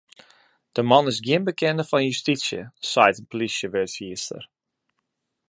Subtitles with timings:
[0.75, 2.61] De man is gjin bekende fan justysje,
[2.91, 4.43] seit in plysjewurdfierster.